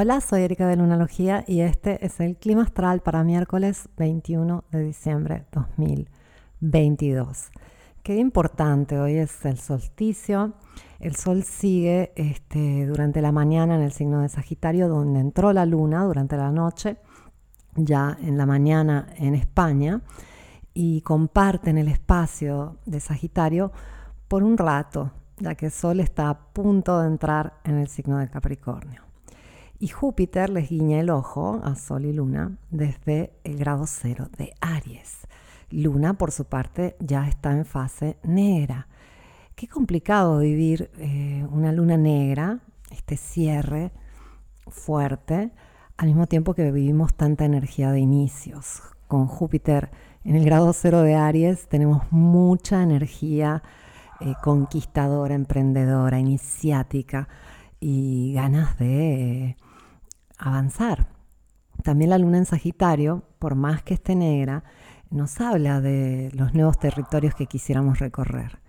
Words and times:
Hola, 0.00 0.20
soy 0.20 0.42
Erika 0.42 0.68
de 0.68 0.76
Lunalogía 0.76 1.42
y 1.48 1.62
este 1.62 2.06
es 2.06 2.20
el 2.20 2.36
clima 2.36 2.62
astral 2.62 3.00
para 3.00 3.24
miércoles 3.24 3.88
21 3.96 4.62
de 4.70 4.84
diciembre 4.84 5.44
2022. 5.50 7.50
Qué 8.04 8.14
importante, 8.14 9.00
hoy 9.00 9.16
es 9.16 9.44
el 9.44 9.58
solsticio. 9.58 10.52
El 11.00 11.16
sol 11.16 11.42
sigue 11.42 12.12
este, 12.14 12.86
durante 12.86 13.20
la 13.20 13.32
mañana 13.32 13.74
en 13.74 13.80
el 13.80 13.90
signo 13.90 14.22
de 14.22 14.28
Sagitario, 14.28 14.86
donde 14.86 15.18
entró 15.18 15.52
la 15.52 15.66
luna 15.66 16.04
durante 16.04 16.36
la 16.36 16.52
noche, 16.52 16.98
ya 17.74 18.16
en 18.22 18.38
la 18.38 18.46
mañana 18.46 19.08
en 19.16 19.34
España, 19.34 20.02
y 20.74 21.00
comparten 21.00 21.76
el 21.76 21.88
espacio 21.88 22.76
de 22.86 23.00
Sagitario 23.00 23.72
por 24.28 24.44
un 24.44 24.58
rato, 24.58 25.10
ya 25.38 25.56
que 25.56 25.66
el 25.66 25.72
sol 25.72 25.98
está 25.98 26.30
a 26.30 26.38
punto 26.38 27.00
de 27.00 27.08
entrar 27.08 27.54
en 27.64 27.78
el 27.78 27.88
signo 27.88 28.18
de 28.18 28.28
Capricornio. 28.28 29.07
Y 29.80 29.88
Júpiter 29.88 30.50
les 30.50 30.70
guiña 30.70 30.98
el 30.98 31.08
ojo 31.08 31.60
a 31.62 31.76
Sol 31.76 32.04
y 32.04 32.12
Luna 32.12 32.58
desde 32.70 33.32
el 33.44 33.56
grado 33.56 33.84
cero 33.86 34.28
de 34.36 34.52
Aries. 34.60 35.28
Luna, 35.70 36.14
por 36.14 36.32
su 36.32 36.46
parte, 36.46 36.96
ya 36.98 37.28
está 37.28 37.52
en 37.52 37.64
fase 37.64 38.18
negra. 38.24 38.88
Qué 39.54 39.68
complicado 39.68 40.40
vivir 40.40 40.90
eh, 40.98 41.46
una 41.52 41.70
luna 41.70 41.96
negra, 41.96 42.58
este 42.90 43.16
cierre 43.16 43.92
fuerte, 44.66 45.52
al 45.96 46.08
mismo 46.08 46.26
tiempo 46.26 46.54
que 46.54 46.72
vivimos 46.72 47.14
tanta 47.14 47.44
energía 47.44 47.92
de 47.92 48.00
inicios. 48.00 48.82
Con 49.06 49.28
Júpiter 49.28 49.90
en 50.24 50.34
el 50.34 50.44
grado 50.44 50.72
cero 50.72 51.02
de 51.02 51.14
Aries 51.14 51.68
tenemos 51.68 52.02
mucha 52.10 52.82
energía 52.82 53.62
eh, 54.20 54.34
conquistadora, 54.42 55.36
emprendedora, 55.36 56.18
iniciática 56.18 57.28
y 57.78 58.32
ganas 58.34 58.76
de 58.78 59.56
avanzar. 60.38 61.08
También 61.82 62.10
la 62.10 62.18
luna 62.18 62.38
en 62.38 62.46
Sagitario, 62.46 63.24
por 63.38 63.54
más 63.54 63.82
que 63.82 63.94
esté 63.94 64.14
negra, 64.14 64.64
nos 65.10 65.40
habla 65.40 65.80
de 65.80 66.30
los 66.34 66.54
nuevos 66.54 66.78
territorios 66.78 67.34
que 67.34 67.46
quisiéramos 67.46 67.98
recorrer. 67.98 68.60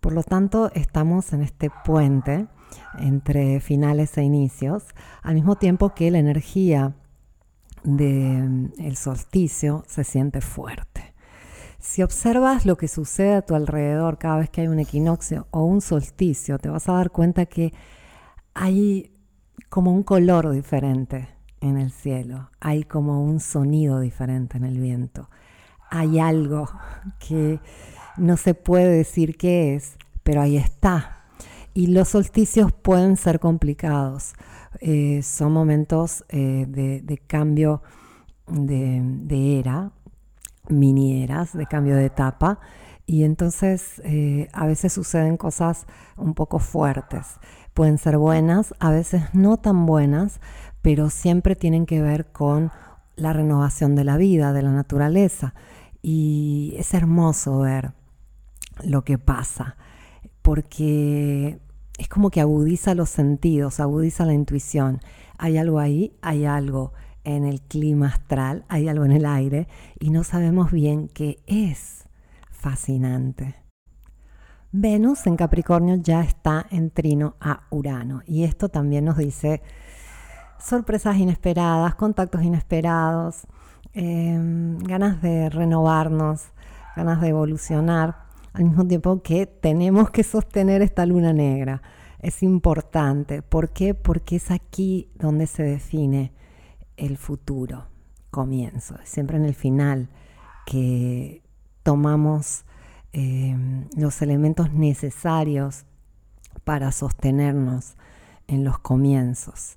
Por 0.00 0.12
lo 0.12 0.22
tanto, 0.22 0.70
estamos 0.74 1.32
en 1.32 1.42
este 1.42 1.70
puente 1.84 2.46
entre 2.98 3.60
finales 3.60 4.16
e 4.18 4.22
inicios, 4.22 4.84
al 5.22 5.34
mismo 5.34 5.56
tiempo 5.56 5.94
que 5.94 6.10
la 6.10 6.18
energía 6.18 6.94
del 7.82 8.96
solsticio 8.96 9.84
se 9.86 10.04
siente 10.04 10.40
fuerte. 10.40 11.14
Si 11.78 12.02
observas 12.02 12.66
lo 12.66 12.76
que 12.76 12.88
sucede 12.88 13.34
a 13.34 13.42
tu 13.42 13.54
alrededor 13.54 14.18
cada 14.18 14.38
vez 14.38 14.50
que 14.50 14.62
hay 14.62 14.68
un 14.68 14.80
equinoccio 14.80 15.46
o 15.50 15.62
un 15.64 15.80
solsticio, 15.80 16.58
te 16.58 16.68
vas 16.68 16.88
a 16.88 16.94
dar 16.94 17.10
cuenta 17.10 17.46
que 17.46 17.72
hay 18.54 19.15
como 19.68 19.92
un 19.92 20.02
color 20.02 20.50
diferente 20.50 21.28
en 21.60 21.78
el 21.78 21.90
cielo, 21.90 22.50
hay 22.60 22.84
como 22.84 23.22
un 23.22 23.40
sonido 23.40 24.00
diferente 24.00 24.56
en 24.56 24.64
el 24.64 24.78
viento, 24.80 25.28
hay 25.90 26.18
algo 26.18 26.68
que 27.18 27.60
no 28.16 28.36
se 28.36 28.54
puede 28.54 28.88
decir 28.88 29.36
qué 29.36 29.74
es, 29.74 29.96
pero 30.22 30.40
ahí 30.40 30.56
está. 30.56 31.24
Y 31.74 31.88
los 31.88 32.08
solsticios 32.08 32.72
pueden 32.72 33.16
ser 33.16 33.38
complicados, 33.38 34.34
eh, 34.80 35.20
son 35.22 35.52
momentos 35.52 36.24
eh, 36.28 36.66
de, 36.68 37.18
cambio 37.26 37.82
de, 38.46 39.58
era, 39.58 39.92
mini 40.68 41.22
eras, 41.22 41.52
de 41.56 41.66
cambio 41.66 41.96
de 41.96 42.06
etapa, 42.06 42.60
y 43.06 43.24
entonces 43.24 44.02
eh, 44.04 44.48
a 44.52 44.66
veces 44.66 44.92
suceden 44.92 45.36
cosas 45.36 45.86
un 46.16 46.34
poco 46.34 46.58
fuertes 46.58 47.38
pueden 47.76 47.98
ser 47.98 48.16
buenas, 48.16 48.74
a 48.80 48.90
veces 48.90 49.22
no 49.34 49.58
tan 49.58 49.84
buenas, 49.84 50.40
pero 50.80 51.10
siempre 51.10 51.56
tienen 51.56 51.84
que 51.84 52.00
ver 52.00 52.32
con 52.32 52.72
la 53.16 53.34
renovación 53.34 53.94
de 53.94 54.02
la 54.02 54.16
vida, 54.16 54.54
de 54.54 54.62
la 54.62 54.72
naturaleza. 54.72 55.52
Y 56.00 56.74
es 56.78 56.94
hermoso 56.94 57.58
ver 57.58 57.92
lo 58.82 59.04
que 59.04 59.18
pasa, 59.18 59.76
porque 60.40 61.60
es 61.98 62.08
como 62.08 62.30
que 62.30 62.40
agudiza 62.40 62.94
los 62.94 63.10
sentidos, 63.10 63.78
agudiza 63.78 64.24
la 64.24 64.32
intuición. 64.32 65.02
Hay 65.36 65.58
algo 65.58 65.78
ahí, 65.78 66.16
hay 66.22 66.46
algo 66.46 66.94
en 67.24 67.44
el 67.44 67.60
clima 67.60 68.06
astral, 68.06 68.64
hay 68.68 68.88
algo 68.88 69.04
en 69.04 69.12
el 69.12 69.26
aire 69.26 69.68
y 70.00 70.08
no 70.08 70.24
sabemos 70.24 70.72
bien 70.72 71.08
qué 71.08 71.40
es. 71.46 72.05
Fascinante. 72.66 73.54
Venus 74.72 75.28
en 75.28 75.36
Capricornio 75.36 75.94
ya 76.02 76.22
está 76.22 76.66
en 76.68 76.90
trino 76.90 77.36
a 77.40 77.60
Urano 77.70 78.22
y 78.26 78.42
esto 78.42 78.68
también 78.68 79.04
nos 79.04 79.18
dice 79.18 79.62
sorpresas 80.58 81.16
inesperadas, 81.16 81.94
contactos 81.94 82.42
inesperados, 82.42 83.46
em, 83.92 84.78
ganas 84.78 85.22
de 85.22 85.48
renovarnos, 85.48 86.46
ganas 86.96 87.20
de 87.20 87.28
evolucionar, 87.28 88.24
al 88.52 88.64
mismo 88.64 88.84
tiempo 88.84 89.22
que 89.22 89.46
tenemos 89.46 90.10
que 90.10 90.24
sostener 90.24 90.82
esta 90.82 91.06
luna 91.06 91.32
negra. 91.32 91.82
Es 92.18 92.42
importante. 92.42 93.42
¿Por 93.42 93.70
qué? 93.70 93.94
Porque 93.94 94.34
es 94.34 94.50
aquí 94.50 95.12
donde 95.14 95.46
se 95.46 95.62
define 95.62 96.32
el 96.96 97.16
futuro, 97.16 97.86
comienzo, 98.32 98.96
siempre 99.04 99.36
en 99.36 99.44
el 99.44 99.54
final 99.54 100.08
que 100.66 101.45
tomamos 101.86 102.66
Em, 103.18 103.88
los 103.96 104.20
elementos 104.20 104.74
necesarios 104.74 105.86
para 106.64 106.92
sostenernos 106.92 107.94
en 108.46 108.62
los 108.62 108.78
comienzos. 108.78 109.76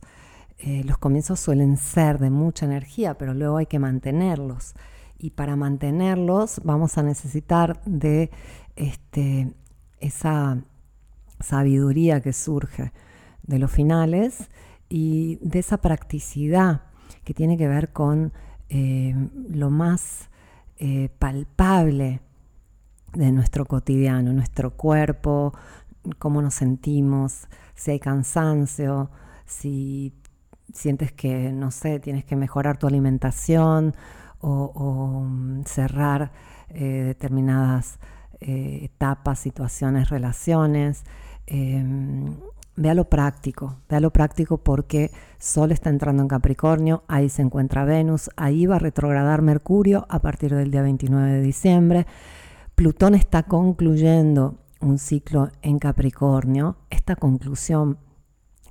Eh, 0.58 0.84
los 0.84 0.98
comienzos 0.98 1.40
suelen 1.40 1.78
ser 1.78 2.20
de 2.20 2.32
mucha 2.32 2.66
energía, 2.66 3.18
pero 3.18 3.34
luego 3.34 3.56
hay 3.56 3.66
que 3.66 3.80
mantenerlos. 3.80 4.74
Y 5.18 5.30
para 5.30 5.56
mantenerlos 5.56 6.60
vamos 6.66 6.98
a 6.98 7.04
necesitar 7.04 7.82
de 7.86 8.30
este, 8.76 9.54
esa 10.02 10.62
sabiduría 11.40 12.20
que 12.20 12.34
surge 12.34 12.92
de 13.44 13.58
los 13.58 13.72
finales 13.72 14.50
y 14.90 15.38
de 15.38 15.60
esa 15.60 15.78
practicidad 15.78 16.82
que 17.24 17.34
tiene 17.34 17.58
que 17.58 17.70
ver 17.70 17.94
con 17.94 18.34
eh, 18.68 19.16
lo 19.50 19.70
más 19.70 20.29
eh, 20.80 21.10
palpable 21.20 22.22
de 23.14 23.32
nuestro 23.32 23.66
cotidiano, 23.66 24.34
nuestro 24.34 24.72
cuerpo, 24.72 25.54
cómo 26.18 26.42
nos 26.42 26.54
sentimos, 26.54 27.48
si 27.76 27.92
hay 27.92 28.00
cansancio, 28.00 29.10
si 29.46 30.14
sientes 30.74 31.12
que, 31.12 31.52
no 31.52 31.72
sé, 31.72 32.00
tienes 32.00 32.24
que 32.26 32.36
mejorar 32.36 32.78
tu 32.78 32.88
alimentación 32.88 33.96
o, 34.42 35.24
mm, 35.28 35.64
cerrar 35.66 36.32
eh, 36.70 37.04
determinadas 37.08 38.00
eh, 38.40 38.80
etapas, 38.84 39.40
situaciones, 39.40 40.10
relaciones. 40.10 41.04
Em, 41.46 42.38
ve 42.80 42.90
a 42.90 42.94
lo 42.94 43.10
práctico, 43.10 43.76
ve 43.90 43.98
a 43.98 44.00
lo 44.00 44.12
práctico 44.12 44.58
porque 44.58 45.12
Sol 45.38 45.74
está 45.74 45.90
entrando 45.90 46.24
en 46.24 46.30
Capricornio, 46.30 47.04
ahí 47.10 47.28
se 47.28 47.42
encuentra 47.42 47.84
Venus, 47.84 48.30
ahí 48.38 48.66
va 48.66 48.78
a 48.78 48.80
retrogradar 48.80 49.42
Mercurio 49.42 50.06
a 50.10 50.20
partir 50.20 50.56
del 50.56 50.72
día 50.72 50.82
29 50.82 51.30
de 51.30 51.42
diciembre. 51.42 52.08
Plutón 52.76 53.16
está 53.16 53.44
concluyendo 53.44 54.60
un 54.80 54.98
ciclo 54.98 55.50
en 55.62 55.78
Capricornio. 55.78 56.78
Esta 56.90 57.18
conclusión 57.18 57.98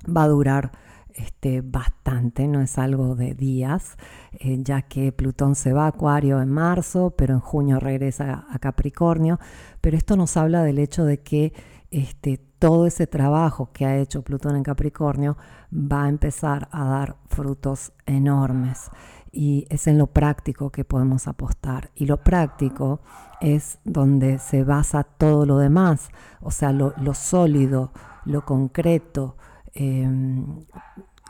va 0.05 0.23
a 0.23 0.27
durar 0.27 0.71
este, 1.13 1.61
bastante, 1.61 2.47
no 2.47 2.61
es 2.61 2.79
algo 2.79 3.13
de 3.13 3.35
días, 3.35 3.95
eh, 4.39 4.57
ya 4.61 4.81
que 4.81 5.11
Plutón 5.11 5.53
se 5.53 5.71
va 5.71 5.85
a 5.85 5.89
Acuario 5.89 6.41
en 6.41 6.49
marzo, 6.49 7.13
pero 7.15 7.35
en 7.35 7.41
junio 7.41 7.79
regresa 7.79 8.47
a, 8.49 8.57
Capricornio. 8.57 9.39
Pero 9.81 9.97
esto 9.97 10.17
nos 10.17 10.35
habla 10.35 10.63
del 10.63 10.79
hecho 10.79 11.05
de 11.05 11.19
que 11.19 11.53
este, 11.91 12.48
todo 12.59 12.85
ese 12.85 13.07
trabajo 13.07 13.69
que 13.73 13.85
ha 13.85 13.97
hecho 13.97 14.21
Plutón 14.21 14.57
en 14.57 14.63
Capricornio 14.63 15.37
va 15.73 16.03
a 16.03 16.09
empezar 16.09 16.67
a 16.71 16.83
dar 16.85 17.15
frutos 17.27 17.93
enormes 18.05 18.91
y 19.31 19.65
es 19.69 19.87
en 19.87 19.97
lo 19.97 20.07
práctico 20.07 20.69
que 20.69 20.83
podemos 20.83 21.27
apostar. 21.27 21.91
Y 21.95 22.05
lo 22.05 22.17
práctico 22.17 22.99
es 23.41 23.79
donde 23.85 24.39
se 24.39 24.63
basa 24.63 25.03
todo 25.03 25.45
lo 25.45 25.57
demás, 25.57 26.09
o 26.41 26.51
sea, 26.51 26.71
lo, 26.71 26.93
sólido, 27.13 27.91
lo 28.25 28.45
concreto, 28.45 29.37
em, 29.73 30.65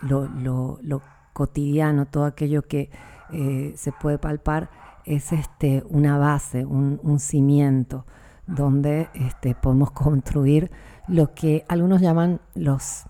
lo, 0.01 1.01
cotidiano, 1.33 2.05
todo 2.05 2.25
aquello 2.25 2.63
que 2.63 2.89
eh, 3.31 3.73
se 3.75 3.91
puede 3.91 4.17
palpar, 4.17 4.69
es 5.05 5.31
este, 5.31 5.83
una 5.89 6.17
base, 6.17 6.65
un, 6.65 7.19
cimiento 7.19 8.05
donde 8.47 9.09
este, 9.13 9.55
podemos 9.55 9.91
construir 9.93 10.71
lo 11.09 11.33
que 11.33 11.65
algunos 11.67 12.01
llaman 12.01 12.39
los 12.55 13.05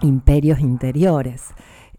imperios 0.00 0.60
interiores. 0.60 1.46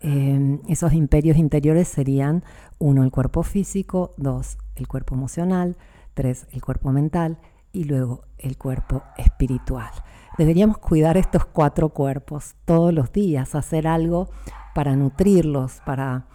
Em, 0.01 0.61
esos 0.67 0.93
imperios 0.93 1.37
interiores 1.37 1.87
serían, 1.87 2.43
uno, 2.77 3.03
el 3.03 3.11
cuerpo 3.11 3.43
físico, 3.43 4.13
dos, 4.17 4.57
el 4.75 4.87
cuerpo 4.87 5.15
emocional, 5.15 5.77
tres, 6.13 6.47
el 6.51 6.61
cuerpo 6.61 6.91
mental 6.91 7.37
y 7.71 7.85
luego 7.85 8.23
el 8.37 8.57
cuerpo 8.57 9.03
espiritual. 9.17 9.91
deberíamos 10.37 10.77
cuidar 10.77 11.17
estos 11.17 11.43
cuatro 11.43 11.89
cuerpos 11.89 12.55
todos 12.63 12.93
los 12.93 13.11
días, 13.11 13.55
hacer 13.55 13.87
algo 13.87 14.29
para 14.73 14.95
nutrirlos, 14.95 15.81
para 15.85 16.27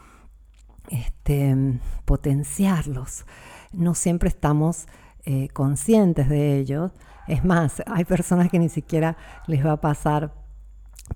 este, 0.91 1.81
potenciarlos. 2.05 3.25
No 3.73 3.95
siempre 3.95 4.29
estamos 4.29 4.87
eh, 5.26 5.49
conscientes 5.55 6.29
de 6.29 6.59
ello. 6.59 6.93
Es 7.26 7.44
más, 7.44 7.82
hay 7.87 8.05
personas 8.05 8.50
que 8.50 8.59
ni 8.59 8.69
siquiera 8.69 9.17
les 9.47 9.65
va 9.65 9.73
a 9.73 9.81
pasar 9.81 10.35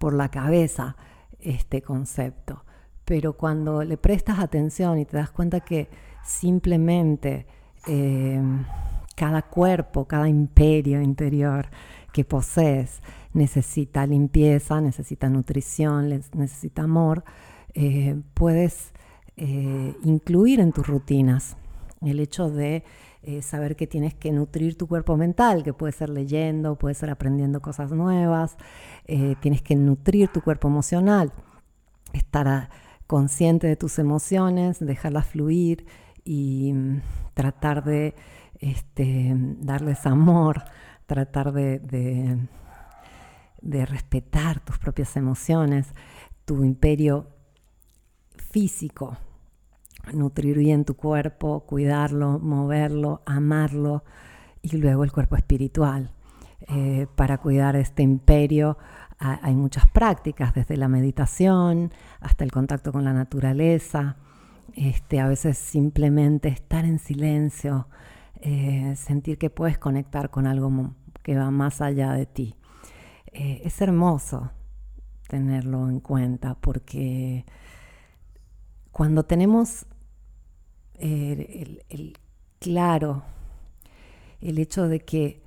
por 0.01 0.15
la 0.15 0.31
cabeza 0.31 0.97
este 1.41 1.83
concepto. 1.83 2.65
Pero 3.05 3.35
cuando 3.35 3.85
le 3.85 3.99
prestas 3.99 4.39
atención 4.39 4.99
y 4.99 5.05
te 5.05 5.19
das 5.19 5.31
cuenta 5.31 5.61
que 5.61 5.91
simplemente 6.25 7.47
eh, 7.87 8.41
cada 9.15 9.43
cuerpo, 9.43 10.07
cada 10.07 10.27
imperio 10.27 11.03
interior 11.03 11.69
que 12.11 12.25
posees 12.25 13.03
necesita 13.35 14.07
limpieza, 14.07 14.81
necesita 14.81 15.29
nutrición, 15.29 16.09
necesita 16.09 16.85
amor, 16.85 17.25
eh, 17.75 18.19
puedes 18.33 18.93
incluir 20.03 20.59
en 20.59 20.73
tus 20.73 20.85
rutinas 20.89 21.57
el 22.01 22.19
hecho 22.19 22.51
de 22.51 22.83
saber 23.43 23.77
que 23.77 23.87
tienes 23.87 24.15
que 24.15 24.33
nutrir 24.33 24.77
tu 24.79 24.87
cuerpo 24.87 25.17
mental, 25.17 25.63
que 25.63 25.73
puede 25.73 25.93
ser 25.93 26.09
leyendo, 26.09 26.77
puede 26.77 26.95
ser 26.95 27.11
aprendiendo 27.11 27.61
cosas 27.61 27.91
nuevas, 27.91 28.57
tienes 29.41 29.61
que 29.63 29.77
nutrir 29.77 30.29
tu 30.29 30.41
cuerpo 30.41 30.69
emocional, 30.69 31.33
estar 32.13 32.71
consciente 33.07 33.67
de 33.67 33.77
tus 33.77 33.99
emociones, 33.99 34.79
dejarlas 34.79 35.27
fluir 35.27 35.87
y 36.25 36.73
mm, 36.75 37.01
tratar 37.35 37.83
de 37.83 38.15
este, 38.61 39.33
darles 39.61 40.07
amor, 40.07 40.63
tratar 41.07 41.53
de, 41.53 42.39
respetar 43.63 44.61
tus 44.61 44.79
propias 44.79 45.17
emociones, 45.17 45.89
tu 46.45 46.65
imperio 46.65 47.29
físico, 48.37 49.17
nutrir 50.13 50.59
bien 50.59 50.85
tu 50.85 50.95
cuerpo, 50.95 51.61
cuidarlo, 51.61 52.39
moverlo, 52.39 53.23
amarlo, 53.27 54.05
y 54.63 54.77
luego 54.77 55.05
el 55.05 55.13
cuerpo 55.13 55.37
espiritual. 55.37 56.13
Eh, 56.69 57.07
para 57.15 57.39
cuidar 57.39 57.77
este 57.77 58.03
imperio 58.03 58.79
hay 59.21 59.57
muchas 59.57 59.89
prácticas, 59.89 60.55
desde 60.55 60.77
la 60.77 60.87
meditación 60.87 61.93
hasta 62.21 62.45
el 62.45 62.53
contacto 62.53 62.93
con 62.93 63.05
la 63.05 63.13
naturaleza, 63.13 64.17
este, 64.75 65.19
a 65.19 65.27
veces 65.27 65.59
simplemente 65.59 66.47
estar 66.49 66.85
en 66.85 67.01
silencio, 67.01 67.89
eh, 68.41 68.95
sentir 68.97 69.37
que 69.37 69.51
puedes 69.51 69.77
conectar 69.77 70.31
con 70.31 70.47
algo 70.47 70.95
que 71.25 71.37
va 71.37 71.51
más 71.51 71.81
allá 71.81 72.13
de 72.13 72.27
ti. 72.27 72.55
Eh, 73.33 73.63
es 73.65 73.81
hermoso 73.81 74.53
tenerlo 75.27 75.89
en 75.89 75.99
cuenta 75.99 76.55
porque 76.55 77.45
cuando 78.93 79.25
tenemos 79.25 79.85
el, 80.99 82.19
claro 82.59 83.23
el 84.41 84.59
hecho 84.59 84.89
de 84.89 85.01
que 85.01 85.43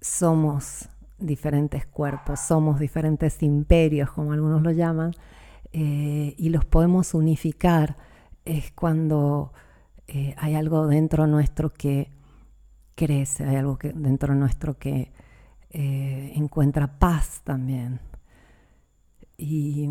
somos 0.00 0.88
diferentes 1.18 1.86
cuerpos, 1.86 2.40
somos 2.40 2.78
diferentes 2.78 3.42
imperios, 3.42 4.10
como 4.10 4.32
algunos 4.32 4.62
lo 4.62 4.70
llaman, 4.70 5.12
eh, 5.72 6.34
y 6.36 6.48
los 6.50 6.64
podemos 6.64 7.14
unificar, 7.14 7.96
es 8.44 8.70
cuando 8.72 9.52
eh, 10.06 10.34
hay 10.38 10.54
algo 10.54 10.86
dentro 10.86 11.26
nuestro 11.26 11.72
que 11.72 12.10
crece, 12.94 13.44
hay 13.44 13.56
algo 13.56 13.76
que, 13.76 13.92
dentro 13.92 14.34
nuestro 14.34 14.78
que 14.78 15.12
eh, 15.70 16.32
encuentra 16.36 16.98
paz 16.98 17.40
también. 17.42 18.00
Y 19.36 19.90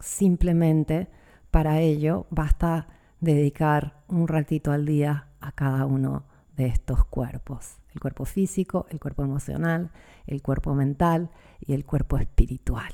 simplemente 0.00 1.08
para 1.50 1.80
ello 1.80 2.26
basta 2.30 2.88
dedicar 3.20 4.02
un 4.08 4.28
ratito 4.28 4.72
al 4.72 4.86
día 4.86 5.28
a 5.40 5.52
cada 5.52 5.86
uno 5.86 6.24
de 6.56 6.66
estos 6.66 7.04
cuerpos. 7.04 7.76
El 7.94 8.00
cuerpo 8.00 8.24
físico, 8.24 8.86
el 8.90 9.00
cuerpo 9.00 9.22
emocional, 9.22 9.90
el 10.26 10.42
cuerpo 10.42 10.74
mental 10.74 11.30
y 11.60 11.72
el 11.72 11.84
cuerpo 11.84 12.18
espiritual. 12.18 12.92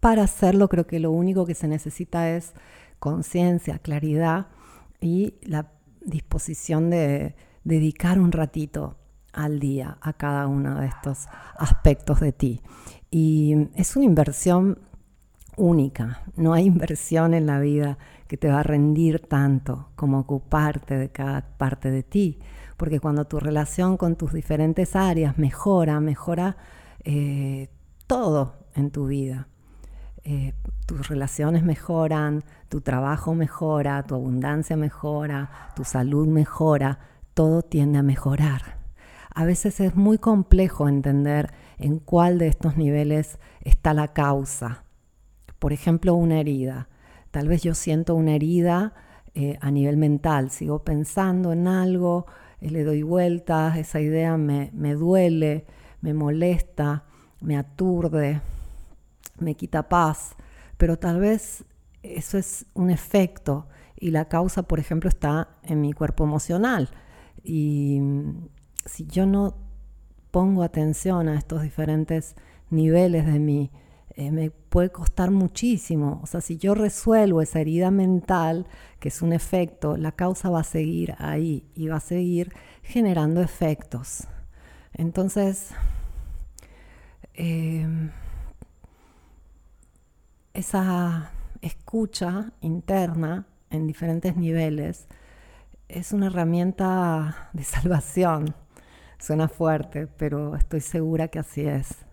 Para 0.00 0.24
hacerlo 0.24 0.68
creo 0.68 0.86
que 0.86 1.00
lo 1.00 1.10
único 1.10 1.46
que 1.46 1.54
se 1.54 1.68
necesita 1.68 2.30
es 2.30 2.52
conciencia, 2.98 3.78
claridad 3.78 4.48
y 5.00 5.34
la 5.42 5.72
disposición 6.00 6.90
de 6.90 7.34
dedicar 7.64 8.18
un 8.18 8.32
ratito 8.32 8.96
al 9.32 9.60
día 9.60 9.98
a 10.00 10.12
cada 10.12 10.46
uno 10.46 10.80
de 10.80 10.86
estos 10.86 11.26
aspectos 11.56 12.20
de 12.20 12.32
ti. 12.32 12.60
Y 13.10 13.68
es 13.74 13.96
una 13.96 14.04
inversión 14.04 14.78
única, 15.56 16.22
no 16.36 16.54
hay 16.54 16.66
inversión 16.66 17.34
en 17.34 17.46
la 17.46 17.60
vida 17.60 17.98
que 18.28 18.36
te 18.36 18.48
va 18.48 18.60
a 18.60 18.62
rendir 18.62 19.20
tanto 19.26 19.90
como 19.96 20.20
ocuparte 20.20 20.96
de 20.96 21.10
cada 21.10 21.56
parte 21.56 21.90
de 21.90 22.02
ti, 22.02 22.38
porque 22.76 23.00
cuando 23.00 23.24
tu 23.24 23.40
relación 23.40 23.96
con 23.96 24.16
tus 24.16 24.32
diferentes 24.32 24.94
áreas 24.94 25.38
mejora, 25.38 25.98
mejora 25.98 26.56
eh, 27.02 27.68
todo 28.06 28.54
en 28.74 28.90
tu 28.90 29.06
vida. 29.06 29.48
Eh, 30.24 30.52
tus 30.86 31.08
relaciones 31.08 31.62
mejoran, 31.62 32.44
tu 32.68 32.82
trabajo 32.82 33.34
mejora, 33.34 34.02
tu 34.02 34.14
abundancia 34.14 34.76
mejora, 34.76 35.72
tu 35.74 35.84
salud 35.84 36.28
mejora, 36.28 36.98
todo 37.34 37.62
tiende 37.62 37.98
a 37.98 38.02
mejorar. 38.02 38.78
A 39.34 39.44
veces 39.44 39.80
es 39.80 39.94
muy 39.94 40.18
complejo 40.18 40.88
entender 40.88 41.52
en 41.78 41.98
cuál 41.98 42.38
de 42.38 42.48
estos 42.48 42.76
niveles 42.76 43.38
está 43.62 43.94
la 43.94 44.12
causa. 44.12 44.84
Por 45.58 45.72
ejemplo, 45.72 46.14
una 46.14 46.40
herida. 46.40 46.88
Tal 47.30 47.48
vez 47.48 47.62
yo 47.62 47.74
siento 47.74 48.14
una 48.14 48.34
herida 48.34 48.94
eh, 49.34 49.58
a 49.60 49.70
nivel 49.70 49.96
mental, 49.96 50.50
sigo 50.50 50.84
pensando 50.84 51.52
en 51.52 51.68
algo, 51.68 52.26
eh, 52.60 52.70
le 52.70 52.84
doy 52.84 53.02
vueltas, 53.02 53.76
esa 53.76 54.00
idea 54.00 54.36
me, 54.36 54.70
me 54.74 54.94
duele, 54.94 55.66
me 56.00 56.14
molesta, 56.14 57.04
me 57.40 57.56
aturde, 57.56 58.40
me 59.38 59.54
quita 59.54 59.88
paz, 59.88 60.34
pero 60.76 60.98
tal 60.98 61.20
vez 61.20 61.64
eso 62.02 62.38
es 62.38 62.66
un 62.74 62.90
efecto 62.90 63.68
y 64.00 64.10
la 64.10 64.26
causa, 64.26 64.62
por 64.62 64.78
ejemplo, 64.78 65.08
está 65.08 65.48
en 65.64 65.80
mi 65.80 65.92
cuerpo 65.92 66.24
emocional. 66.24 66.88
Y 67.42 67.98
mm, 68.00 68.48
si 68.84 69.06
yo 69.06 69.26
no 69.26 69.56
pongo 70.30 70.62
atención 70.62 71.28
a 71.28 71.36
estos 71.36 71.62
diferentes 71.62 72.36
niveles 72.70 73.26
de 73.26 73.38
mí, 73.38 73.70
eh, 74.18 74.32
me 74.32 74.50
puede 74.50 74.90
costar 74.90 75.30
muchísimo. 75.30 76.18
O 76.24 76.26
sea, 76.26 76.40
si 76.40 76.56
yo 76.56 76.74
resuelvo 76.74 77.40
esa 77.40 77.60
herida 77.60 77.92
mental, 77.92 78.66
que 78.98 79.10
es 79.10 79.22
un 79.22 79.32
efecto, 79.32 79.96
la 79.96 80.10
causa 80.10 80.50
va 80.50 80.60
a 80.60 80.64
seguir 80.64 81.14
ahí 81.18 81.70
y 81.76 81.86
va 81.86 81.98
a 81.98 82.00
seguir 82.00 82.52
generando 82.82 83.40
efectos. 83.40 84.26
Entonces, 84.92 85.70
em, 87.34 88.10
esa 90.52 91.30
escucha 91.62 92.52
interna 92.60 93.46
en 93.70 93.86
diferentes 93.86 94.36
niveles 94.36 95.06
es 95.88 96.12
una 96.12 96.26
herramienta 96.26 97.50
de 97.52 97.62
salvación. 97.62 98.52
Suena 99.20 99.48
fuerte, 99.48 100.08
pero 100.08 100.56
estoy 100.56 100.80
segura 100.80 101.28
que 101.28 101.38
así 101.38 101.62
es. 101.62 102.07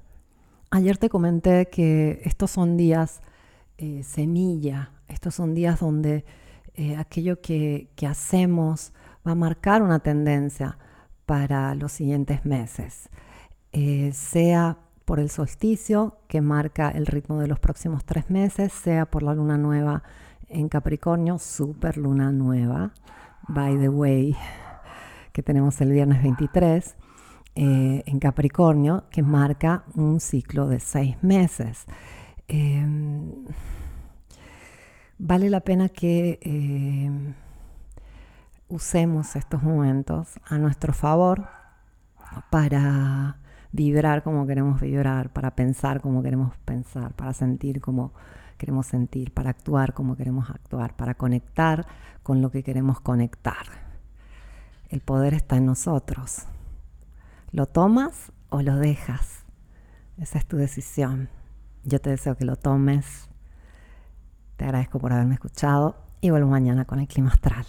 Ayer 0.75 0.97
te 0.97 1.07
comenté 1.07 1.69
que 1.69 2.19
estos 2.25 2.51
son 2.51 2.75
días 2.75 3.21
eh, 3.77 4.03
semilla, 4.03 4.91
estos 5.07 5.33
son 5.33 5.53
días 5.53 5.79
donde 5.79 6.25
eh, 6.73 6.97
aquello 6.97 7.39
que, 7.39 7.87
hacemos 8.05 8.91
va 9.25 9.31
a 9.31 9.35
marcar 9.35 9.81
una 9.81 9.99
tendencia 9.99 10.77
para 11.25 11.73
los 11.75 11.93
siguientes 11.93 12.43
meses, 12.45 13.07
eh, 13.71 14.11
sea 14.13 14.77
por 15.05 15.21
el 15.21 15.29
solsticio 15.29 16.17
que 16.27 16.41
marca 16.41 16.89
el 16.89 17.05
ritmo 17.05 17.39
de 17.39 17.47
los 17.47 17.59
próximos 17.59 18.03
tres 18.03 18.29
meses, 18.29 18.73
sea 18.73 19.05
por 19.05 19.23
la 19.23 19.33
luna 19.33 19.57
nueva 19.57 20.03
en 20.49 20.67
Capricornio, 20.67 21.39
super 21.39 21.95
luna 21.95 22.33
nueva, 22.33 22.91
by 23.47 23.79
the 23.79 23.87
way, 23.87 24.35
que 25.31 25.41
tenemos 25.41 25.79
el 25.79 25.93
viernes 25.93 26.21
23, 26.21 26.97
eh, 27.55 28.03
en 28.05 28.19
Capricornio, 28.19 29.05
que 29.09 29.23
marca 29.23 29.85
un 29.95 30.19
ciclo 30.19 30.67
de 30.67 30.79
seis 30.79 31.15
meses. 31.23 31.85
Em, 32.47 33.31
vale 35.17 35.49
la 35.49 35.61
pena 35.61 35.89
que 35.89 36.37
em, 36.41 37.33
usemos 38.67 39.35
estos 39.35 39.63
momentos 39.63 40.39
a 40.45 40.57
nuestro 40.57 40.93
favor 40.93 41.47
para 42.49 43.37
vibrar 43.71 44.23
como 44.23 44.45
queremos 44.47 44.79
vibrar, 44.81 45.31
para 45.31 45.55
pensar 45.55 46.01
como 46.01 46.21
queremos 46.21 46.57
pensar, 46.65 47.13
para 47.13 47.33
sentir 47.33 47.81
como 47.81 48.13
queremos 48.57 48.87
sentir, 48.87 49.33
para 49.33 49.49
actuar 49.51 49.93
como 49.93 50.15
queremos 50.15 50.49
actuar, 50.49 50.95
para 50.95 51.15
conectar 51.15 51.85
con 52.23 52.41
lo 52.41 52.51
que 52.51 52.63
queremos 52.63 53.01
conectar. 53.01 53.65
El 54.89 55.01
poder 55.01 55.33
está 55.33 55.57
en 55.57 55.65
nosotros. 55.65 56.47
¿Lo 57.55 57.67
tomas 57.67 58.33
o 58.49 58.61
lo 58.61 58.75
dejas? 58.75 59.45
esa 60.17 60.37
es 60.37 60.45
tu 60.45 60.57
decisión. 60.57 61.29
Yo 61.85 62.01
te 62.01 62.09
deseo 62.09 62.35
que 62.35 62.43
lo 62.43 62.57
tomes. 62.57 63.29
Te 64.57 64.65
agradezco 64.65 64.99
por 64.99 65.13
haberme 65.13 65.35
escuchado 65.35 65.95
y 66.19 66.31
vuelvo 66.31 66.49
mañana 66.49 66.83
con 66.83 66.99
el 66.99 67.07
clima 67.07 67.29
astral. 67.29 67.65